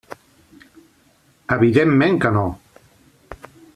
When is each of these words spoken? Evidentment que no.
Evidentment 1.57 2.19
que 2.25 2.33
no. 2.39 2.47